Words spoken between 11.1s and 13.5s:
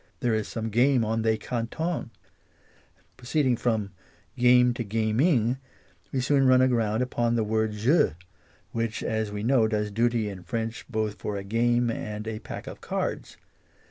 for a game and a pack of cards.